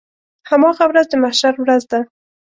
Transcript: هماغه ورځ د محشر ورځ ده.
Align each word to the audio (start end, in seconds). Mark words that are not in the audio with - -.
هماغه 0.49 0.83
ورځ 0.87 1.05
د 1.09 1.13
محشر 1.23 1.53
ورځ 1.59 1.83
ده. 1.91 1.99